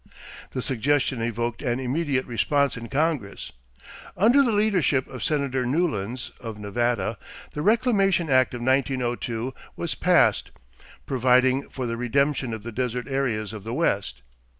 [0.49, 3.51] The suggestion evoked an immediate response in Congress.
[4.17, 7.19] Under the leadership of Senator Newlands, of Nevada,
[7.51, 10.49] the Reclamation Act of 1902 was passed,
[11.05, 14.23] providing for the redemption of the desert areas of the West.